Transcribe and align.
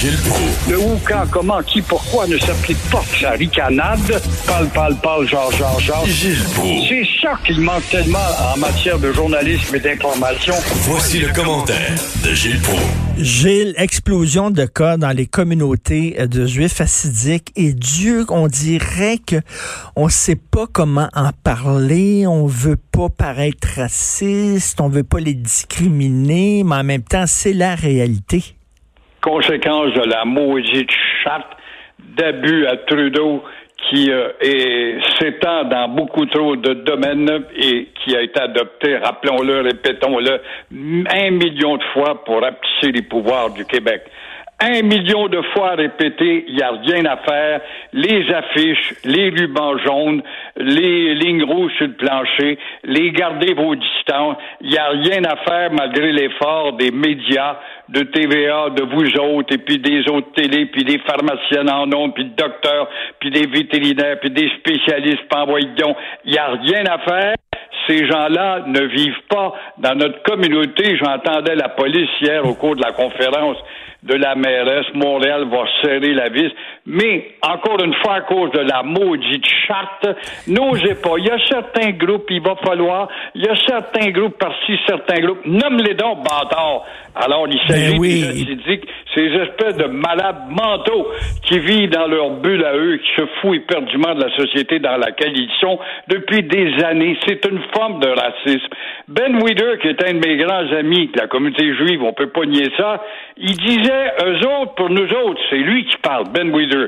Gilles 0.00 0.16
Proulx. 0.16 0.70
Le 0.70 0.78
où, 0.78 0.98
quand, 1.06 1.26
comment, 1.30 1.62
qui, 1.62 1.82
pourquoi 1.82 2.26
ne 2.26 2.38
s'applique 2.38 2.78
pas 2.90 3.04
sa 3.20 3.32
ricanade? 3.32 4.22
Parle, 4.46 4.68
parle, 4.68 4.96
parle, 4.96 5.28
genre, 5.28 5.52
genre, 5.52 5.78
genre. 5.78 6.06
Gilles 6.06 6.42
Proulx. 6.54 6.88
C'est 6.88 7.06
ça 7.20 7.38
qu'il 7.44 7.60
manque 7.60 7.86
tellement 7.90 8.18
en 8.54 8.56
matière 8.56 8.98
de 8.98 9.12
journalisme 9.12 9.76
et 9.76 9.80
d'information. 9.80 10.54
Voici 10.88 11.18
le 11.18 11.28
commentaire 11.34 11.92
de 12.24 12.32
Gilles 12.32 12.62
Proulx. 12.62 12.80
Gilles, 13.18 13.74
explosion 13.76 14.50
de 14.50 14.64
cas 14.64 14.96
dans 14.96 15.10
les 15.10 15.26
communautés 15.26 16.16
euh, 16.18 16.26
de 16.26 16.46
juifs 16.46 16.80
assidiques 16.80 17.52
et 17.54 17.74
Dieu, 17.74 18.24
on 18.30 18.48
dirait 18.48 19.18
que 19.18 19.36
on 19.96 20.08
sait 20.08 20.34
pas 20.34 20.64
comment 20.72 21.10
en 21.12 21.32
parler, 21.44 22.26
on 22.26 22.46
veut 22.46 22.78
pas 22.90 23.10
paraître 23.10 23.68
raciste, 23.76 24.80
on 24.80 24.88
veut 24.88 25.04
pas 25.04 25.20
les 25.20 25.34
discriminer, 25.34 26.64
mais 26.64 26.76
en 26.76 26.84
même 26.84 27.02
temps, 27.02 27.26
c'est 27.26 27.52
la 27.52 27.74
réalité. 27.74 28.56
Conséquence 29.22 29.92
de 29.94 30.08
la 30.08 30.24
maudite 30.24 30.90
chatte 31.22 31.56
d'abus 31.98 32.66
à 32.66 32.76
Trudeau 32.76 33.42
qui 33.88 34.10
euh, 34.10 34.98
s'étend 35.18 35.64
dans 35.64 35.88
beaucoup 35.88 36.26
trop 36.26 36.56
de 36.56 36.74
domaines 36.74 37.44
et 37.56 37.88
qui 37.94 38.16
a 38.16 38.22
été 38.22 38.40
adopté, 38.40 38.96
rappelons-le, 38.96 39.60
répétons-le, 39.60 40.40
un 40.72 41.30
million 41.30 41.76
de 41.76 41.82
fois 41.92 42.24
pour 42.24 42.40
rapetisser 42.40 42.92
les 42.92 43.02
pouvoirs 43.02 43.50
du 43.50 43.64
Québec. 43.64 44.02
Un 44.62 44.82
million 44.82 45.26
de 45.28 45.40
fois 45.54 45.70
répété, 45.70 46.44
il 46.46 46.54
n'y 46.54 46.62
a 46.62 46.72
rien 46.72 47.06
à 47.06 47.16
faire. 47.16 47.62
Les 47.94 48.30
affiches, 48.30 48.94
les 49.06 49.30
rubans 49.30 49.78
jaunes, 49.78 50.22
les 50.56 51.14
lignes 51.14 51.44
rouges 51.44 51.72
sur 51.78 51.86
le 51.86 51.94
plancher, 51.94 52.58
les 52.84 53.10
gardez 53.10 53.54
vos 53.54 53.74
distances. 53.74 54.36
Il 54.60 54.68
n'y 54.68 54.76
a 54.76 54.88
rien 54.88 55.24
à 55.24 55.36
faire 55.48 55.72
malgré 55.72 56.12
l'effort 56.12 56.74
des 56.74 56.90
médias, 56.90 57.56
de 57.88 58.02
TVA, 58.02 58.68
de 58.70 58.82
vous 58.82 59.18
autres, 59.18 59.54
et 59.54 59.58
puis 59.58 59.78
des 59.78 60.06
autres 60.10 60.30
télés, 60.34 60.66
puis 60.66 60.84
des 60.84 60.98
pharmaciennes 60.98 61.70
en 61.70 61.86
nombre, 61.86 62.12
puis 62.12 62.24
de 62.24 62.36
docteurs, 62.36 62.88
puis 63.18 63.30
des 63.30 63.46
vétérinaires, 63.46 64.20
puis 64.20 64.30
des 64.30 64.50
spécialistes, 64.58 65.24
puis 65.30 65.40
envoyez 65.40 65.68
donc. 65.78 65.96
Il 66.26 66.32
n'y 66.32 66.38
a 66.38 66.48
rien 66.48 66.84
à 66.84 66.98
faire 66.98 67.34
ces 67.88 68.06
gens-là 68.06 68.64
ne 68.66 68.82
vivent 68.82 69.22
pas 69.28 69.54
dans 69.78 69.94
notre 69.94 70.22
communauté. 70.22 70.96
J'entendais 70.96 71.56
la 71.56 71.70
police 71.70 72.10
hier 72.20 72.46
au 72.46 72.54
cours 72.54 72.76
de 72.76 72.82
la 72.82 72.92
conférence 72.92 73.56
de 74.02 74.14
la 74.14 74.34
mairesse. 74.34 74.86
Montréal 74.94 75.46
va 75.50 75.64
serrer 75.82 76.14
la 76.14 76.28
vis. 76.28 76.50
Mais, 76.86 77.34
encore 77.42 77.82
une 77.84 77.94
fois, 78.02 78.14
à 78.14 78.20
cause 78.22 78.50
de 78.52 78.60
la 78.60 78.82
maudite 78.82 79.46
charte, 79.66 80.08
n'osez 80.48 80.94
pas. 80.96 81.14
Il 81.18 81.26
y 81.26 81.30
a 81.30 81.38
certains 81.46 81.90
groupes, 81.90 82.30
il 82.30 82.40
va 82.40 82.56
falloir, 82.56 83.08
il 83.34 83.44
y 83.44 83.48
a 83.48 83.56
certains 83.66 84.10
groupes 84.10 84.38
par-ci, 84.38 84.78
certains 84.86 85.20
groupes. 85.20 85.44
Nomme-les 85.44 85.94
donc, 85.94 86.18
bâtards. 86.18 86.84
Alors, 87.14 87.46
il 87.48 87.58
s'agit 87.66 87.92
Ben 87.92 87.98
oui. 88.00 88.44
des 88.44 88.80
ces 89.14 89.26
espèces 89.26 89.76
de 89.76 89.86
malades 89.86 90.48
mentaux 90.48 91.08
qui 91.42 91.58
vivent 91.58 91.90
dans 91.90 92.06
leur 92.06 92.30
bulle 92.30 92.64
à 92.64 92.76
eux, 92.76 92.98
qui 92.98 93.20
se 93.20 93.26
foutent 93.40 93.56
éperdument 93.56 94.14
de 94.14 94.22
la 94.22 94.36
société 94.36 94.78
dans 94.78 94.96
laquelle 94.96 95.36
ils 95.36 95.50
sont 95.60 95.78
depuis 96.08 96.42
des 96.44 96.82
années. 96.84 97.18
C'est 97.26 97.44
une 97.46 97.60
forme 97.74 98.00
de 98.00 98.08
racisme. 98.08 98.68
Ben 99.08 99.42
Weider, 99.42 99.78
qui 99.82 99.88
est 99.88 100.08
un 100.08 100.14
de 100.14 100.26
mes 100.26 100.36
grands 100.36 100.72
amis 100.78 101.08
de 101.08 101.20
la 101.20 101.26
communauté 101.26 101.74
juive, 101.74 102.02
on 102.02 102.12
peut 102.12 102.28
pas 102.28 102.44
nier 102.44 102.68
ça, 102.76 103.02
il 103.36 103.56
disait, 103.56 103.89
eux 103.92 104.46
autres, 104.46 104.74
pour 104.74 104.90
nous 104.90 105.08
autres, 105.24 105.40
c'est 105.50 105.56
lui 105.56 105.84
qui 105.86 105.96
parle, 105.98 106.24
Ben 106.32 106.50
Weider. 106.54 106.86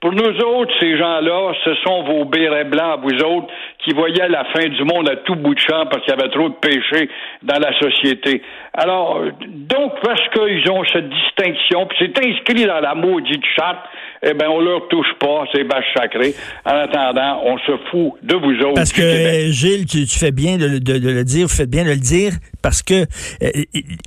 Pour 0.00 0.12
nous 0.12 0.24
autres, 0.40 0.72
ces 0.80 0.98
gens-là, 0.98 1.52
ce 1.64 1.74
sont 1.84 2.02
vos 2.02 2.24
bérets 2.24 2.64
blancs, 2.64 2.98
vous 3.04 3.22
autres, 3.22 3.46
qui 3.84 3.92
voyaient 3.94 4.28
la 4.28 4.44
fin 4.46 4.68
du 4.68 4.82
monde 4.82 5.08
à 5.08 5.14
tout 5.14 5.36
bout 5.36 5.54
de 5.54 5.60
champ 5.60 5.86
parce 5.88 6.04
qu'il 6.04 6.12
y 6.12 6.20
avait 6.20 6.28
trop 6.30 6.48
de 6.48 6.54
péchés 6.56 7.08
dans 7.44 7.60
la 7.60 7.72
société. 7.78 8.42
Alors, 8.74 9.20
donc, 9.46 9.92
parce 10.02 10.20
qu'ils 10.30 10.68
ont 10.72 10.82
cette 10.92 11.08
distinction, 11.08 11.86
puis 11.86 11.98
c'est 12.00 12.18
inscrit 12.26 12.64
dans 12.66 12.80
la 12.80 12.96
maudite 12.96 13.44
charte, 13.54 13.78
eh 14.24 14.34
ben, 14.34 14.48
on 14.48 14.58
leur 14.60 14.88
touche 14.88 15.12
pas, 15.20 15.44
c'est 15.54 15.62
bâche 15.62 15.84
sacré. 15.96 16.34
En 16.64 16.70
attendant, 16.74 17.40
on 17.44 17.58
se 17.58 17.72
fout 17.90 18.14
de 18.24 18.34
vous 18.34 18.56
autres. 18.58 18.74
Parce 18.74 18.92
que, 18.92 19.50
Gilles, 19.52 19.86
tu, 19.86 20.04
tu 20.06 20.18
fais 20.18 20.32
bien 20.32 20.56
de, 20.58 20.78
de- 20.80 20.98
de 20.98 21.10
le 21.10 21.22
dire, 21.22 21.46
vous 21.46 21.54
faites 21.54 21.70
bien 21.70 21.84
de 21.84 21.90
le 21.90 21.96
dire, 21.96 22.32
parce 22.62 22.82
que 22.82 23.06
euh, 23.42 23.50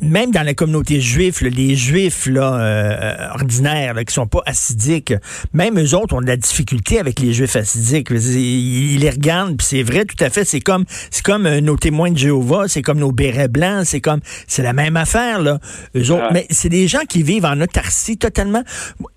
même 0.02 0.32
dans 0.32 0.44
la 0.44 0.54
communauté 0.54 1.02
juive, 1.02 1.38
là, 1.42 1.50
les 1.50 1.76
juifs 1.76 2.26
là, 2.26 2.56
euh, 2.56 3.28
ordinaires, 3.34 3.94
là, 3.94 4.04
qui 4.04 4.14
sont 4.14 4.28
pas 4.28 4.42
assidiques, 4.46 5.14
même 5.54 5.80
eux 5.80 5.96
autres 5.96 6.16
ont 6.16 6.22
de 6.22 6.28
la 6.28 6.38
difficulté 6.38 7.00
avec 7.00 7.20
les 7.20 7.34
juifs 7.34 7.56
assidiques. 7.56 8.10
Ils, 8.12 8.94
ils 8.94 9.00
les 9.00 9.10
regardent, 9.10 9.58
puis 9.58 9.68
c'est 9.68 9.84
vrai, 9.84 10.06
tout 10.06 10.22
à 10.24 10.30
fait, 10.30 10.46
c'est 10.46 10.62
comme 10.62 10.86
c'est 11.12 11.24
comme 11.24 11.46
euh, 11.46 11.62
nos 11.62 11.78
témoins 11.78 12.12
de 12.12 12.18
Jéhovah, 12.18 12.68
c'est 12.68 12.82
comme 12.82 13.00
nos 13.00 13.12
bérets 13.12 13.48
blancs, 13.48 13.86
c'est 13.86 14.02
comme 14.02 14.22
c'est 14.48 14.64
la 14.64 14.74
même 14.74 14.98
affaire, 14.98 15.42
là. 15.42 15.60
Eux 15.96 16.12
autres, 16.12 16.30
mais 16.32 16.48
c'est 16.50 16.70
des 16.70 16.88
gens 16.88 17.06
qui 17.08 17.24
vivent 17.24 17.46
en 17.46 17.60
autarcie 17.62 18.18
totalement. 18.18 18.64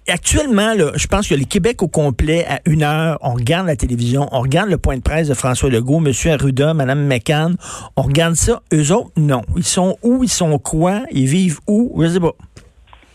Actuellement, 0.09 0.75
là, 0.75 0.93
je 0.95 1.07
pense 1.07 1.29
que 1.29 1.35
le 1.35 1.45
Québec 1.45 1.83
au 1.83 1.89
complet, 1.89 2.47
à 2.47 2.61
une 2.65 2.83
heure, 2.83 3.19
on 3.21 3.35
regarde 3.35 3.67
la 3.67 3.77
télévision, 3.77 4.27
on 4.33 4.41
regarde 4.41 4.71
le 4.71 4.79
point 4.79 4.97
de 4.97 5.03
presse 5.03 5.29
de 5.29 5.35
François 5.35 5.69
Legault, 5.69 6.03
M. 6.05 6.13
Arruda, 6.33 6.73
Mme 6.73 7.07
McCann, 7.07 7.57
on 7.97 8.03
regarde 8.03 8.35
ça. 8.35 8.63
Eux 8.73 8.93
autres, 8.93 9.11
non. 9.29 9.43
Ils 9.57 9.65
sont 9.65 9.97
où? 10.03 10.25
Ils 10.25 10.31
sont 10.31 10.59
quoi? 10.59 11.03
Ils 11.11 11.27
vivent 11.27 11.59
où? 11.69 12.03
Je 12.03 12.09
sais 12.09 12.21
pas. 12.21 12.33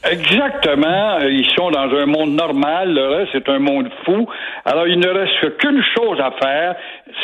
Exactement. 0.10 1.20
Ils 1.22 1.50
sont 1.56 1.72
dans 1.72 1.90
un 1.96 2.06
monde 2.06 2.36
normal. 2.36 2.94
Le 2.94 3.08
reste, 3.08 3.32
c'est 3.34 3.50
un 3.50 3.60
monde 3.60 3.90
fou. 4.06 4.28
Alors, 4.66 4.88
il 4.88 5.00
ne 5.00 5.08
reste 5.08 5.58
qu'une 5.58 5.82
chose 5.98 6.20
à 6.20 6.32
faire, 6.42 6.76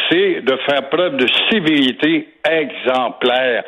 c'est 0.10 0.42
de 0.42 0.58
faire 0.68 0.90
preuve 0.90 1.18
de 1.18 1.28
civilité 1.50 2.30
exemplaire. 2.50 3.64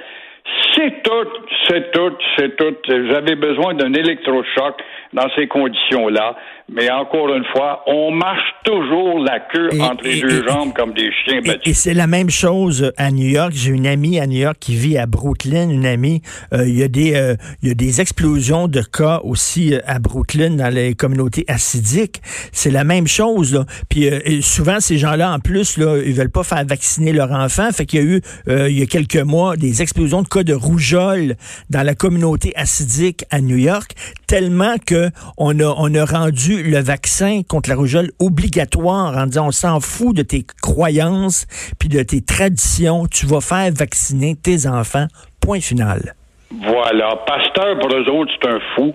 C'est 0.73 1.03
tout, 1.03 1.27
c'est 1.67 1.91
tout, 1.91 2.17
c'est 2.35 2.55
tout. 2.57 2.75
Vous 2.87 3.13
avez 3.13 3.35
besoin 3.35 3.73
d'un 3.73 3.93
électrochoc 3.93 4.81
dans 5.13 5.27
ces 5.35 5.47
conditions-là. 5.47 6.35
Mais 6.73 6.89
encore 6.89 7.33
une 7.35 7.43
fois, 7.51 7.83
on 7.87 8.11
marche 8.11 8.47
toujours 8.63 9.19
la 9.19 9.39
queue 9.41 9.67
Et- 9.73 9.81
entre 9.81 10.05
les 10.05 10.19
et- 10.19 10.21
deux 10.21 10.41
et- 10.41 10.47
jambes 10.47 10.71
comme 10.73 10.93
des 10.93 11.11
chiens 11.11 11.35
Et, 11.43 11.47
et 11.47 11.51
battus. 11.51 11.77
c'est 11.77 11.93
la 11.93 12.07
même 12.07 12.29
chose 12.29 12.93
à 12.95 13.11
New 13.11 13.27
York. 13.27 13.51
J'ai 13.53 13.71
une 13.71 13.87
amie 13.87 14.19
à 14.19 14.27
New 14.27 14.37
York 14.39 14.55
qui 14.59 14.75
vit 14.75 14.97
à 14.97 15.05
Brooklyn, 15.05 15.69
une 15.69 15.85
amie. 15.85 16.21
Euh, 16.53 16.65
il 16.65 16.77
y 16.77 16.83
a 16.83 16.87
des 16.87 17.13
euh, 17.15 17.35
il 17.61 17.67
y 17.67 17.71
a 17.71 17.73
des 17.73 17.99
explosions 17.99 18.69
de 18.69 18.81
cas 18.81 19.19
aussi 19.25 19.73
euh, 19.73 19.79
à 19.85 19.99
Brooklyn 19.99 20.51
dans 20.51 20.73
les 20.73 20.93
communautés 20.93 21.43
assidiques. 21.49 22.21
C'est 22.53 22.71
la 22.71 22.85
même 22.85 23.07
chose 23.07 23.53
là. 23.53 23.65
Puis 23.89 24.07
euh, 24.09 24.19
souvent 24.41 24.79
ces 24.79 24.97
gens-là 24.97 25.33
en 25.33 25.39
plus 25.39 25.77
là, 25.77 25.97
ils 26.05 26.13
veulent 26.13 26.31
pas 26.31 26.43
faire 26.43 26.63
vacciner 26.65 27.11
leurs 27.11 27.31
enfants. 27.31 27.69
Fait 27.73 27.85
qu'il 27.85 27.99
y 27.99 28.03
a 28.03 28.05
eu 28.05 28.21
euh, 28.47 28.69
il 28.69 28.79
y 28.79 28.81
a 28.81 28.85
quelques 28.85 29.17
mois 29.17 29.57
des 29.57 29.81
explosions 29.81 30.21
de 30.21 30.27
cas 30.29 30.43
de 30.43 30.53
rougeole 30.53 31.35
dans 31.69 31.83
la 31.85 31.95
communauté 31.95 32.53
assidique 32.55 33.25
à 33.29 33.41
New 33.41 33.57
York, 33.57 33.91
tellement 34.25 34.75
que 34.85 35.00
on 35.37 35.59
a 35.59 36.05
rendu 36.05 36.63
le 36.63 36.79
vaccin 36.79 37.41
contre 37.47 37.69
la 37.69 37.75
rougeole 37.75 38.11
obligatoire 38.19 39.17
en 39.17 39.25
disant 39.25 39.47
on 39.47 39.51
s'en 39.51 39.79
fout 39.79 40.15
de 40.15 40.23
tes 40.23 40.45
croyances 40.61 41.45
puis 41.79 41.89
de 41.89 42.03
tes 42.03 42.21
traditions, 42.21 43.07
tu 43.07 43.25
vas 43.25 43.41
faire 43.41 43.71
vacciner 43.73 44.35
tes 44.35 44.67
enfants. 44.67 45.07
Point 45.39 45.61
final. 45.61 46.15
Voilà. 46.63 47.15
Pasteur, 47.25 47.79
pour 47.79 47.89
eux 47.95 48.09
autres, 48.09 48.31
c'est 48.41 48.49
un 48.49 48.59
fou. 48.75 48.93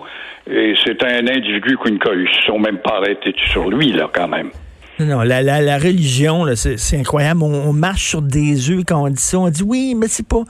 Et 0.49 0.75
c'est 0.85 1.03
un 1.03 1.27
individu 1.27 1.77
qui 1.85 1.93
ne 1.93 1.99
se 1.99 2.43
sont 2.47 2.59
même 2.59 2.79
pas 2.79 2.99
arrêtés 2.99 3.35
sur 3.51 3.69
lui, 3.69 3.93
là, 3.93 4.09
quand 4.13 4.29
même. 4.29 4.51
Non, 4.99 5.21
la, 5.21 5.43
la, 5.43 5.61
la 5.61 5.79
religion, 5.79 6.47
c'est 6.55 6.99
incroyable. 6.99 7.43
On, 7.43 7.69
on 7.69 7.73
marche 7.75 8.09
sur 8.09 8.23
des 8.23 8.71
œufs 8.71 8.83
quand 8.87 9.05
on 9.05 9.11
dit 9.11 9.23
ça. 9.23 9.39
On 9.39 9.51
dit 9.51 9.63
oui, 9.63 9.95
mais 9.95 10.09
c'est 10.09 10.27
pas 10.27 10.43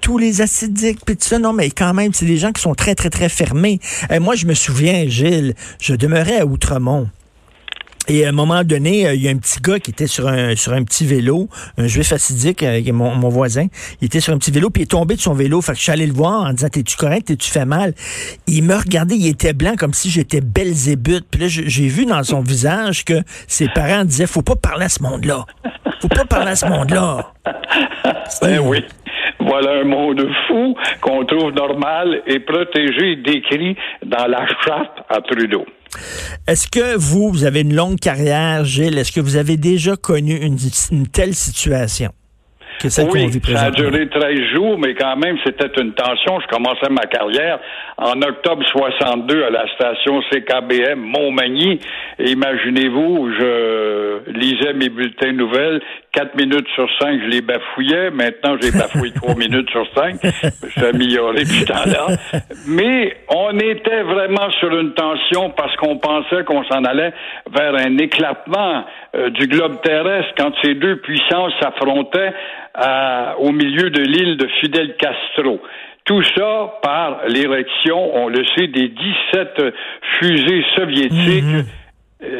tous 0.00 0.18
les 0.18 0.40
acidiques, 0.40 1.04
puis 1.06 1.16
tout 1.16 1.28
ça. 1.28 1.38
Non, 1.38 1.52
mais 1.52 1.70
quand 1.70 1.94
même, 1.94 2.12
c'est 2.12 2.26
des 2.26 2.36
gens 2.36 2.50
qui 2.50 2.60
sont 2.60 2.74
très, 2.74 2.96
très, 2.96 3.10
très 3.10 3.28
fermés. 3.28 3.78
Euh, 4.10 4.18
moi, 4.18 4.34
je 4.34 4.46
me 4.46 4.54
souviens, 4.54 5.06
Gilles, 5.06 5.54
je 5.80 5.94
demeurais 5.94 6.40
à 6.40 6.46
Outremont. 6.46 7.08
Et 8.08 8.26
à 8.26 8.30
un 8.30 8.32
moment 8.32 8.64
donné, 8.64 9.06
euh, 9.06 9.14
il 9.14 9.22
y 9.22 9.28
a 9.28 9.30
un 9.30 9.36
petit 9.36 9.60
gars 9.60 9.78
qui 9.78 9.90
était 9.90 10.06
sur 10.06 10.26
un, 10.26 10.56
sur 10.56 10.72
un 10.72 10.82
petit 10.82 11.06
vélo, 11.06 11.48
un 11.78 11.86
juif 11.86 12.12
assidique, 12.12 12.62
euh, 12.62 12.80
mon, 12.92 13.14
mon 13.14 13.28
voisin. 13.28 13.66
Il 14.00 14.06
était 14.06 14.20
sur 14.20 14.32
un 14.32 14.38
petit 14.38 14.50
vélo, 14.50 14.70
puis 14.70 14.82
il 14.82 14.84
est 14.84 14.90
tombé 14.90 15.14
de 15.14 15.20
son 15.20 15.34
vélo. 15.34 15.60
Fait 15.60 15.72
que 15.72 15.78
je 15.78 15.82
suis 15.84 15.92
allé 15.92 16.06
le 16.06 16.12
voir 16.12 16.44
en 16.44 16.52
disant 16.52 16.68
T'es-tu 16.68 16.96
correct? 16.96 17.28
T'es-tu 17.28 17.50
fait 17.50 17.64
mal? 17.64 17.94
Il 18.46 18.64
me 18.64 18.74
regardait, 18.74 19.16
il 19.16 19.28
était 19.28 19.52
blanc 19.52 19.74
comme 19.78 19.94
si 19.94 20.10
j'étais 20.10 20.40
Belzébuth. 20.40 21.24
Puis 21.30 21.40
là, 21.40 21.46
j'ai 21.48 21.88
vu 21.88 22.04
dans 22.04 22.22
son 22.24 22.40
visage 22.40 23.04
que 23.04 23.22
ses 23.46 23.68
parents 23.68 24.04
disaient 24.04 24.26
Faut 24.26 24.42
pas 24.42 24.56
parler 24.56 24.86
à 24.86 24.88
ce 24.88 25.02
monde-là. 25.02 25.46
Faut 26.00 26.08
pas 26.08 26.24
parler 26.24 26.52
à 26.52 26.56
ce 26.56 26.66
monde-là. 26.66 27.32
Ben 28.40 28.58
oui. 28.58 28.84
Voilà 29.40 29.80
un 29.80 29.84
monde 29.84 30.26
fou 30.46 30.74
qu'on 31.00 31.24
trouve 31.24 31.52
normal 31.52 32.22
et 32.26 32.40
protégé, 32.40 33.16
décrit 33.16 33.76
dans 34.04 34.26
la 34.26 34.46
charte 34.64 34.98
à 35.08 35.20
Trudeau. 35.20 35.64
Est-ce 36.48 36.68
que 36.68 36.96
vous, 36.96 37.30
vous 37.30 37.44
avez 37.44 37.60
une 37.60 37.74
longue 37.74 37.98
carrière, 37.98 38.64
Gilles? 38.64 38.98
Est-ce 38.98 39.12
que 39.12 39.20
vous 39.20 39.36
avez 39.36 39.56
déjà 39.56 39.96
connu 39.96 40.36
une, 40.36 40.56
une 40.90 41.06
telle 41.06 41.34
situation? 41.34 42.12
oui, 42.84 43.30
ça 43.54 43.66
a 43.66 43.70
duré 43.70 44.08
13 44.08 44.40
jours, 44.54 44.78
mais 44.78 44.94
quand 44.94 45.16
même, 45.16 45.36
c'était 45.44 45.70
une 45.80 45.92
tension. 45.92 46.40
Je 46.40 46.46
commençais 46.48 46.88
ma 46.90 47.06
carrière 47.06 47.60
en 47.96 48.20
octobre 48.22 48.64
62 48.66 49.44
à 49.44 49.50
la 49.50 49.66
station 49.74 50.20
CKBM 50.30 50.98
Montmagny. 50.98 51.78
Imaginez-vous, 52.18 53.30
je 53.38 54.30
lisais 54.32 54.72
mes 54.74 54.88
bulletins 54.88 55.32
nouvelles. 55.32 55.80
Quatre 56.12 56.36
minutes 56.36 56.68
sur 56.74 56.86
cinq, 57.00 57.20
je 57.22 57.28
les 57.28 57.40
bafouillais. 57.40 58.10
Maintenant, 58.10 58.56
j'ai 58.60 58.70
bafouillé 58.70 59.12
trois 59.14 59.34
minutes 59.34 59.70
sur 59.70 59.86
cinq. 59.94 60.16
Je 60.22 60.68
suis 60.68 60.84
amélioré 60.84 61.44
depuis 61.44 61.64
temps-là. 61.64 62.06
Mais 62.68 63.16
on 63.30 63.58
était 63.58 64.02
vraiment 64.02 64.50
sur 64.60 64.78
une 64.78 64.92
tension 64.92 65.50
parce 65.50 65.74
qu'on 65.76 65.96
pensait 65.96 66.44
qu'on 66.44 66.64
s'en 66.64 66.84
allait 66.84 67.14
vers 67.50 67.74
un 67.74 67.96
éclatement 67.96 68.84
euh, 69.16 69.30
du 69.30 69.46
globe 69.46 69.80
terrestre 69.82 70.32
quand 70.36 70.52
ces 70.62 70.74
deux 70.74 70.96
puissances 70.96 71.54
s'affrontaient 71.62 72.34
au 73.38 73.52
milieu 73.52 73.90
de 73.90 74.02
l'île 74.02 74.36
de 74.36 74.48
Fidel 74.60 74.96
Castro. 74.96 75.60
Tout 76.04 76.22
ça 76.36 76.74
par 76.82 77.20
l'érection, 77.28 78.16
on 78.16 78.28
le 78.28 78.44
sait, 78.56 78.66
des 78.66 78.88
17 78.88 79.62
fusées 80.18 80.64
soviétiques. 80.74 81.44
Mhm. 81.44 81.58
Euh, 81.60 81.81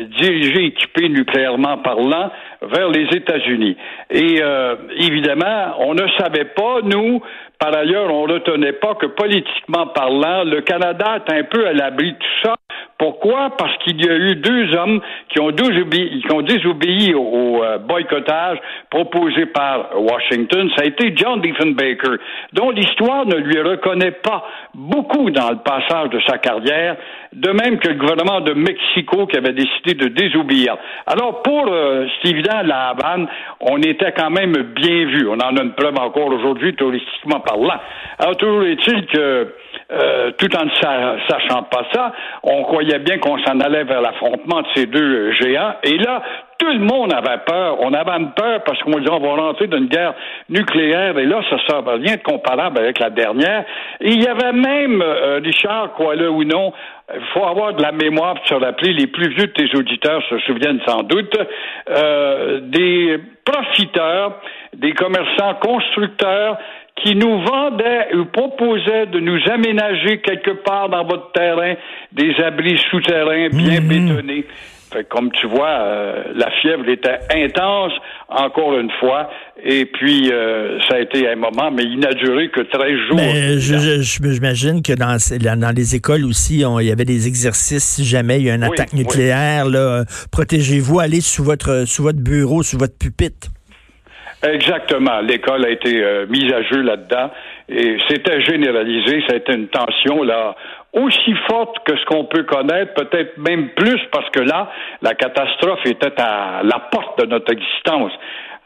dirigées, 0.05 0.67
équipées 0.67 1.09
nucléairement 1.09 1.79
parlant, 1.79 2.31
vers 2.63 2.89
les 2.89 3.07
États-Unis. 3.17 3.77
Et 4.11 4.41
euh, 4.41 4.77
évidemment, 4.97 5.75
on 5.79 5.95
ne 5.95 6.07
savait 6.19 6.47
pas, 6.57 6.81
nous, 6.83 7.21
par 7.59 7.77
ailleurs, 7.77 8.13
on 8.13 8.27
ne 8.27 8.35
retenait 8.35 8.73
pas 8.73 8.95
que 8.95 9.07
politiquement 9.07 9.87
parlant, 9.89 10.45
le 10.45 10.61
Canada 10.63 11.17
est 11.17 11.33
un 11.33 11.45
peu 11.45 11.67
à 11.67 11.73
l'abri 11.73 12.13
de 12.13 12.19
tout 12.19 12.49
ça 12.49 12.55
pourquoi? 13.03 13.51
Parce 13.59 13.77
qu'il 13.79 14.01
y 14.01 14.09
a 14.09 14.15
eu 14.15 14.37
deux 14.37 14.73
hommes 14.77 15.01
qui 15.29 15.41
ont 15.41 15.51
désobéi, 15.51 16.23
qui 16.23 16.33
ont 16.33 16.43
désobéi 16.43 17.15
au, 17.15 17.61
euh, 17.61 17.79
boycottage 17.79 18.59
proposé 18.91 19.47
par 19.47 20.01
Washington. 20.01 20.71
Ça 20.77 20.83
a 20.83 20.87
été 20.87 21.13
John 21.17 21.41
Diefenbaker, 21.41 22.19
dont 22.53 22.71
l'histoire 22.71 23.27
ne 23.27 23.35
lui 23.35 23.61
reconnaît 23.61 24.13
pas 24.13 24.47
beaucoup 24.73 25.31
dans 25.31 25.51
le 25.51 25.57
passage 25.57 26.11
de 26.11 26.21
sa 26.29 26.39
carrière, 26.39 26.97
de 27.33 27.51
même 27.51 27.81
que 27.81 27.89
le 27.89 27.95
gouvernement 27.95 28.41
de 28.41 28.53
Mexico 28.53 29.27
qui 29.27 29.37
avait 29.37 29.53
décidé 29.53 29.95
de 29.95 30.07
désobéir. 30.07 30.77
Alors, 31.09 31.43
pour, 31.43 31.67
euh, 31.73 32.07
c'est 32.23 32.33
la 32.41 32.91
Havane, 32.91 33.27
on 33.59 33.79
était 33.79 34.13
quand 34.13 34.31
même 34.31 34.53
bien 34.53 35.07
vu. 35.07 35.27
On 35.29 35.41
en 35.41 35.57
a 35.57 35.63
une 35.63 35.73
preuve 35.73 35.99
encore 35.99 36.29
aujourd'hui, 36.29 36.77
touristiquement 36.77 37.41
parlant. 37.41 37.81
Alors, 38.21 38.37
toujours 38.37 38.63
est-il 38.63 39.07
que 39.07 39.49
euh, 39.93 40.31
tout 40.39 40.49
en 40.57 40.65
ne 40.65 40.71
sachant 41.29 41.65
pas 41.65 41.85
ça, 41.93 42.13
on 42.43 42.63
croyait 42.63 42.99
bien 42.99 43.19
qu'on 43.19 43.39
s'en 43.45 43.61
allait 43.61 43.85
vers 43.85 44.01
l'affrontement 44.01 44.63
de 44.63 44.67
ces 44.75 44.87
deux 44.87 45.33
géants. 45.33 45.75
Et 45.83 45.99
là, 45.99 46.23
tout 46.59 46.73
le 46.73 46.79
monde 46.79 47.13
avait 47.13 47.41
peur. 47.45 47.79
On 47.81 47.93
avait 47.93 48.25
peur 48.37 48.63
parce 48.65 48.81
qu'on 48.83 48.99
disait 48.99 49.11
on 49.11 49.19
va 49.19 49.35
rentrer 49.35 49.67
dans 49.67 49.79
une 49.79 49.89
guerre 49.89 50.15
nucléaire 50.49 51.19
et 51.19 51.27
là, 51.27 51.43
ça 51.51 51.57
sert 51.67 51.85
rien 51.85 52.17
de 52.17 52.23
comparable 52.23 52.79
avec 52.79 53.01
la 53.01 53.11
dernière. 53.11 53.65
Et 54.01 54.11
il 54.11 54.23
y 54.23 54.29
avait 54.29 54.53
même, 54.53 55.03
euh, 55.03 55.41
Richard, 55.43 55.93
quoi 55.95 56.15
là 56.15 56.31
ou 56.31 56.45
non, 56.45 56.73
il 57.13 57.21
faut 57.35 57.45
avoir 57.45 57.75
de 57.75 57.83
la 57.83 57.93
mémoire 57.93 58.35
pour 58.35 58.47
se 58.47 58.55
rappeler, 58.55 58.93
les 58.93 59.09
plus 59.09 59.29
vieux 59.31 59.49
de 59.49 59.53
tes 59.53 59.77
auditeurs 59.77 60.23
se 60.31 60.39
souviennent 60.41 60.81
sans 60.87 61.03
doute, 61.03 61.37
euh, 61.91 62.61
des 62.63 63.19
profiteurs, 63.45 64.41
des 64.75 64.93
commerçants 64.93 65.55
constructeurs 65.55 66.59
qui 67.03 67.15
nous 67.15 67.41
vendait 67.43 68.15
ou 68.15 68.25
proposait 68.27 69.07
de 69.07 69.19
nous 69.21 69.39
aménager 69.51 70.19
quelque 70.19 70.63
part 70.63 70.89
dans 70.89 71.05
votre 71.05 71.33
terrain 71.33 71.75
des 72.13 72.35
abris 72.45 72.79
souterrains 72.91 73.49
bien 73.49 73.81
mhm. 73.81 73.89
bétonnés. 73.89 74.47
Fait, 74.93 75.09
comme 75.09 75.31
tu 75.33 75.47
vois, 75.47 75.71
euh, 75.71 76.25
la 76.35 76.51
fièvre 76.61 76.87
était 76.87 77.19
intense, 77.35 77.93
encore 78.29 78.79
une 78.79 78.91
fois, 79.01 79.31
et 79.65 79.87
puis 79.87 80.31
euh, 80.31 80.79
ça 80.87 80.97
a 80.97 80.99
été 80.99 81.27
un 81.29 81.37
moment, 81.37 81.71
mais 81.71 81.85
il 81.85 81.99
n'a 81.99 82.13
duré 82.13 82.51
que 82.51 82.61
13 82.61 82.81
jours. 83.09 83.17
Mais 83.17 83.59
j'imagine 83.59 84.83
que 84.83 84.93
dans, 84.93 85.17
dans 85.59 85.75
les 85.75 85.95
écoles 85.95 86.27
aussi, 86.27 86.63
il 86.63 86.87
y 86.87 86.93
avait 86.93 87.07
des 87.07 87.27
exercices 87.27 87.85
si 87.85 88.05
jamais 88.05 88.41
il 88.41 88.47
y 88.47 88.51
a 88.51 88.55
une 88.55 88.65
attaque 88.65 88.93
nucléaire. 88.93 89.65
Protégez-vous, 90.31 91.01
allez 91.01 91.23
sous 91.23 91.43
votre, 91.43 91.85
sous 91.87 92.03
votre 92.03 92.21
bureau, 92.21 92.63
sous 92.63 92.77
votre 92.77 92.99
pupitre. 92.99 93.49
Exactement. 94.43 95.21
L'école 95.21 95.65
a 95.65 95.71
été 95.71 96.03
euh, 96.03 96.27
mise 96.29 96.53
à 96.53 96.63
jeu 96.63 96.83
là-dedans 96.83 97.31
et 97.69 97.97
c'était 98.09 98.41
généralisé. 98.43 99.23
Ça 99.29 99.35
a 99.35 99.37
été 99.37 99.53
une 99.55 99.69
tension 99.69 100.23
là 100.25 100.57
aussi 100.93 101.35
forte 101.49 101.77
que 101.87 101.97
ce 101.97 102.05
qu'on 102.07 102.25
peut 102.25 102.43
connaître, 102.43 102.93
peut-être 102.95 103.39
même 103.39 103.71
plus 103.71 104.01
parce 104.11 104.29
que 104.31 104.41
là, 104.41 104.71
la 105.01 105.15
catastrophe 105.15 105.87
était 105.87 106.21
à 106.21 106.63
la 106.65 106.79
porte 106.91 107.21
de 107.21 107.27
notre 107.27 107.53
existence 107.53 108.13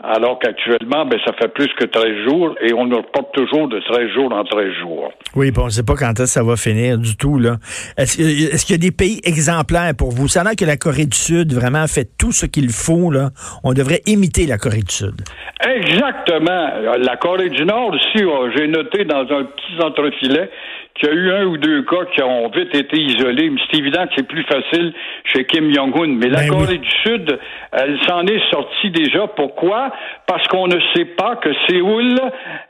alors 0.02 0.38
qu'actuellement, 0.38 1.06
ben, 1.06 1.19
ça 1.25 1.32
fait 1.40 1.48
plus 1.48 1.69
que 1.78 1.87
13 1.87 2.28
jours 2.28 2.54
et 2.60 2.72
on 2.75 2.87
nous 2.87 2.98
reporte 2.98 3.32
toujours 3.34 3.66
de 3.69 3.81
13 3.81 4.10
jours 4.10 4.32
en 4.32 4.44
13 4.44 4.72
jours. 4.81 5.10
Oui, 5.34 5.50
bon, 5.50 5.62
on 5.62 5.66
ne 5.66 5.70
sait 5.70 5.82
pas 5.82 5.94
quand 5.94 6.10
est-ce 6.10 6.22
que 6.22 6.26
ça 6.26 6.43
va 6.43 6.56
finir 6.56 6.98
du 6.98 7.16
tout. 7.16 7.38
là. 7.38 7.56
Est-ce, 7.96 8.20
est 8.20 8.64
qu'il 8.64 8.76
y 8.76 8.78
a 8.78 8.78
des 8.78 8.93
pays 8.93 9.20
exemplaires 9.25 9.93
pour 9.96 10.10
vous? 10.10 10.28
Ça 10.28 10.43
a 10.43 10.54
que 10.54 10.66
la 10.66 10.76
Corée 10.76 11.06
du 11.06 11.16
Sud 11.16 11.54
vraiment 11.54 11.87
fait 11.87 12.08
tout 12.19 12.32
ce 12.32 12.44
qu'il 12.44 12.69
faut. 12.69 13.10
Là. 13.10 13.31
On 13.64 13.72
devrait 13.72 14.02
imiter 14.06 14.46
la 14.46 14.58
Corée 14.58 14.82
du 14.82 14.93
Sud. 14.93 15.22
Exactement. 15.66 16.69
La 16.98 17.16
Corée 17.16 17.48
du 17.48 17.64
Nord 17.64 17.90
aussi, 17.94 18.25
oh, 18.25 18.48
j'ai 18.54 18.69
noté 18.69 19.04
dans 19.04 19.20
un 19.22 19.44
petit 19.44 19.82
entrefilet 19.82 20.50
qu'il 20.98 21.08
y 21.08 21.12
a 21.12 21.14
eu 21.14 21.31
un 21.32 21.44
ou 21.46 21.56
deux 21.56 21.82
cas 21.82 22.04
qui 22.14 22.22
ont 22.22 22.48
vite 22.48 22.75
été 22.75 22.96
isolés, 23.00 23.50
mais 23.50 23.60
c'est 23.70 23.78
évident 23.78 24.06
que 24.06 24.12
c'est 24.16 24.26
plus 24.26 24.44
facile 24.44 24.93
chez 25.25 25.44
Kim 25.44 25.72
Jong-un. 25.72 26.08
Mais 26.08 26.28
la 26.28 26.40
ben 26.40 26.50
Corée 26.50 26.78
du 26.78 26.90
Sud, 27.02 27.38
elle 27.72 27.98
s'en 28.06 28.26
est 28.26 28.50
sortie 28.50 28.90
déjà. 28.90 29.26
Pourquoi? 29.28 29.93
Parce 30.26 30.46
qu'on 30.48 30.66
ne 30.66 30.78
sait 30.94 31.04
pas 31.04 31.37
que 31.37 31.50
Séoul 31.69 32.14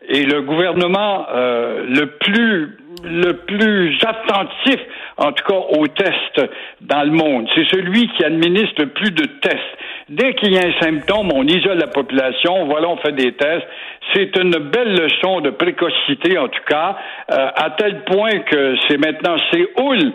est 0.08 0.31
le 0.31 0.43
gouvernement 0.43 1.26
euh, 1.31 1.84
le 1.88 2.06
plus 2.06 2.76
le 3.05 3.32
plus 3.34 3.99
attentif, 4.02 4.81
en 5.17 5.32
tout 5.32 5.44
cas 5.44 5.78
aux 5.78 5.87
tests 5.87 6.50
dans 6.81 7.02
le 7.05 7.11
monde. 7.11 7.46
C'est 7.55 7.67
celui 7.70 8.08
qui 8.08 8.25
administre 8.25 8.82
le 8.82 8.88
plus 8.88 9.11
de 9.11 9.25
tests. 9.40 9.78
Dès 10.08 10.35
qu'il 10.35 10.53
y 10.53 10.56
a 10.56 10.61
un 10.61 10.81
symptôme, 10.81 11.32
on 11.35 11.43
isole 11.43 11.79
la 11.79 11.88
population, 11.88 12.67
voilà, 12.67 12.88
on 12.88 12.97
fait 12.99 13.11
des 13.11 13.32
tests. 13.32 13.67
C'est 14.14 14.37
une 14.37 14.53
belle 14.53 14.93
leçon 14.93 15.41
de 15.41 15.50
précocité, 15.50 16.38
en 16.38 16.47
tout 16.47 16.62
cas, 16.69 16.97
euh, 17.32 17.49
à 17.56 17.70
tel 17.70 18.05
point 18.05 18.38
que 18.38 18.76
c'est 18.87 18.99
maintenant 18.99 19.37
Séoul 19.50 20.12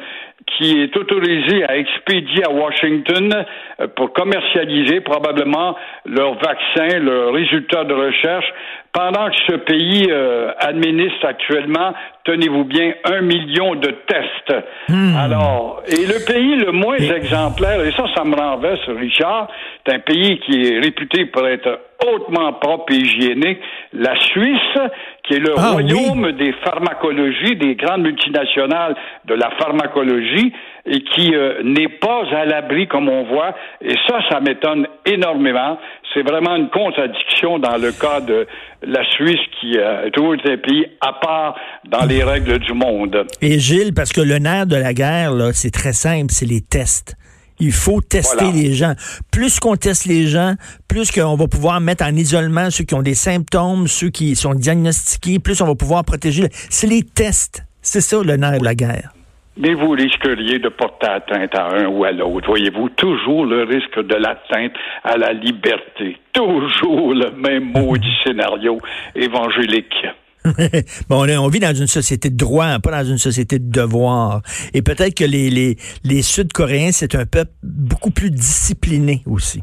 qui 0.58 0.82
est 0.82 0.96
autorisé 0.96 1.66
à 1.66 1.78
expédier 1.78 2.46
à 2.46 2.52
Washington 2.52 3.46
euh, 3.82 3.88
pour 3.96 4.14
commercialiser 4.14 5.02
probablement 5.02 5.76
leur 6.06 6.36
vaccin, 6.36 7.00
leurs 7.00 7.34
résultats 7.34 7.84
de 7.84 7.94
recherche, 7.94 8.46
pendant 8.94 9.30
que 9.30 9.36
ce 9.48 9.56
pays 9.56 10.08
euh, 10.10 10.52
administre 10.60 11.26
actuellement, 11.26 11.94
tenez-vous 12.26 12.66
bien, 12.66 12.94
un 13.06 13.22
million 13.22 13.76
de 13.76 13.90
tests. 14.06 14.64
Hmm. 14.90 15.16
Alors, 15.16 15.82
et 15.88 16.06
le 16.06 16.26
pays 16.26 16.56
le 16.56 16.72
moins 16.72 16.98
exemplaire, 16.98 17.84
et 17.86 17.92
ça, 17.94 18.06
ça 18.16 18.24
me 18.24 18.36
renverse, 18.36 18.88
Richard, 18.90 19.48
c'est 19.86 19.94
un 19.94 20.00
pays 20.00 20.40
qui 20.40 20.64
est 20.64 20.80
réputé 20.80 21.26
pour 21.26 21.48
être 21.48 21.80
hautement 22.06 22.54
propre 22.54 22.94
et 22.94 22.98
hygiénique, 22.98 23.60
la 23.94 24.20
Suisse, 24.20 24.78
qui 25.24 25.36
est 25.36 25.40
le 25.40 25.54
ah 25.58 25.72
royaume 25.72 26.32
des 26.34 26.54
pharmacologies, 26.64 27.56
des 27.56 27.76
grandes 27.76 28.02
multinationales 28.02 28.96
de 29.26 29.36
la 29.36 29.52
pharmacologie, 29.52 30.52
et 30.86 31.04
qui 31.04 31.36
euh, 31.36 31.62
n'est 31.64 31.90
pas 31.90 32.24
à 32.32 32.46
l'abri, 32.46 32.88
comme 32.88 33.10
on 33.10 33.24
voit. 33.26 33.56
Et 33.82 33.96
ça, 34.08 34.20
ça 34.30 34.40
m'étonne 34.40 34.88
énormément. 35.06 35.78
C'est 36.14 36.24
vraiment 36.24 36.56
une 36.56 36.70
contradiction 36.70 37.60
dans 37.60 37.78
le 37.78 37.92
cas 37.92 38.20
de 38.20 38.48
la 38.84 39.04
Suisse, 39.12 39.40
qui 39.60 39.78
euh, 39.78 40.08
est 40.08 40.12
toujours 40.12 40.34
un 40.34 40.58
pays 40.58 40.88
à 41.02 41.14
part 41.14 41.56
dans 41.88 42.06
les 42.06 42.24
règles 42.24 42.60
du 42.60 42.74
monde. 42.74 43.26
Et 43.42 43.60
Gilles, 43.60 43.94
parce 43.94 44.12
que 44.12 44.22
le 44.22 44.40
nerf 44.40 44.66
de 44.66 44.76
la 44.76 44.94
guerre, 44.94 45.32
c'est 45.54 45.72
très 45.72 45.94
simple, 45.94 46.32
c'est 46.32 46.48
les 46.48 46.62
tests. 46.62 47.16
Il 47.60 47.72
faut 47.72 48.02
tester 48.02 48.52
les 48.52 48.74
gens. 48.74 48.94
Plus 49.32 49.60
qu'on 49.60 49.76
teste 49.76 50.06
les 50.06 50.26
gens, 50.26 50.56
plus 50.88 51.12
qu'on 51.12 51.36
va 51.36 51.48
pouvoir 51.48 51.80
mettre 51.80 52.04
en 52.04 52.16
isolement 52.16 52.72
ceux 52.72 52.86
qui 52.86 52.96
ont 52.96 53.04
des 53.04 53.14
symptômes, 53.14 53.86
ceux 53.88 54.10
qui 54.10 54.36
sont 54.36 54.56
diagnostiqués, 54.56 55.38
plus 55.38 55.62
on 55.62 55.68
va 55.68 55.76
pouvoir 55.76 56.04
protéger. 56.04 56.48
C'est 56.52 56.88
les 56.88 57.04
tests. 57.04 57.64
C'est 57.84 58.02
ça 58.02 58.18
le 58.24 58.36
nerf 58.36 58.60
de 58.60 58.66
la 58.66 58.74
guerre. 58.74 59.14
Mais 59.58 59.74
vous 59.74 59.92
risqueriez 59.92 60.60
de 60.60 60.70
porter 60.70 61.08
atteinte 61.08 61.54
à 61.56 61.68
un 61.68 61.88
ou 61.88 62.04
à 62.06 62.12
l'autre. 62.12 62.48
Voyez-vous, 62.48 62.90
toujours 62.90 63.46
le 63.46 63.64
risque 63.64 64.00
de 64.00 64.16
l'atteinte 64.16 64.74
à 65.04 65.18
la 65.18 65.34
liberté. 65.34 66.18
Toujours 66.32 67.14
le 67.14 67.32
même 67.32 67.72
maudit 67.76 68.16
scénario 68.24 68.80
évangélique. 69.16 70.06
bon, 71.10 71.30
on, 71.30 71.48
vit 71.50 71.60
dans 71.60 71.74
une 71.74 71.88
société 71.88 72.30
de 72.30 72.38
droit, 72.38 72.80
pas 72.80 73.04
dans 73.04 73.10
une 73.10 73.18
société 73.18 73.60
de 73.60 73.70
devoir. 73.70 74.42
Et 74.74 74.82
peut-être 74.82 75.16
que 75.16 75.24
les, 75.24 75.78
les, 76.04 76.22
Sud-Coréens, 76.22 76.92
c'est 76.92 77.14
un 77.16 77.26
peuple 77.26 77.52
beaucoup 77.62 78.12
plus 78.12 78.32
discipliné 78.32 79.22
aussi. 79.28 79.62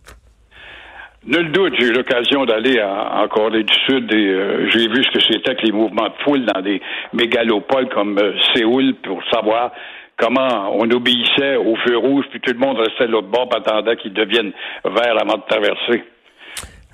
Nul 1.29 1.53
doute, 1.53 1.75
j'ai 1.79 1.89
eu 1.89 1.93
l'occasion 1.93 2.47
d'aller 2.47 2.81
en, 2.83 3.29
Corée 3.29 3.63
du 3.63 3.75
Sud 3.87 4.11
et 4.15 4.29
euh, 4.29 4.67
j'ai 4.71 4.89
vu 4.89 5.05
ce 5.05 5.11
que 5.11 5.21
c'était 5.21 5.55
que 5.57 5.67
les 5.67 5.73
mouvements 5.73 6.09
de 6.09 6.25
foule 6.25 6.47
dans 6.47 6.63
des 6.63 6.81
mégalopoles 7.13 7.91
comme 7.91 8.17
euh, 8.19 8.33
Séoul 8.55 8.95
pour 9.05 9.21
savoir 9.31 9.73
comment 10.19 10.73
on 10.73 10.91
obéissait 10.91 11.57
au 11.57 11.77
feu 11.87 11.99
rouge, 11.99 12.25
puis 12.31 12.41
tout 12.41 12.55
le 12.55 12.59
monde 12.59 12.79
restait 12.79 13.07
de 13.07 13.13
l'autre 13.13 13.29
bord, 13.29 13.47
attendant 13.55 13.95
qu'il 13.97 14.15
devienne 14.15 14.53
vert 14.87 15.21
avant 15.21 15.37
de 15.37 15.43
traverser. 15.47 16.03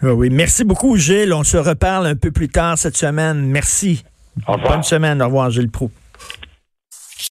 Ah 0.02 0.12
oui, 0.12 0.30
merci 0.32 0.64
beaucoup, 0.64 0.96
Gilles. 0.96 1.32
On 1.32 1.44
se 1.44 1.56
reparle 1.56 2.06
un 2.08 2.16
peu 2.16 2.32
plus 2.32 2.48
tard 2.48 2.76
cette 2.76 2.96
semaine. 2.96 3.46
Merci. 3.46 4.04
Au 4.48 4.54
revoir. 4.54 4.72
Bonne 4.72 4.82
semaine. 4.82 5.22
Au 5.22 5.26
revoir, 5.26 5.50
Gilles 5.50 5.70
Proux. 5.70 5.90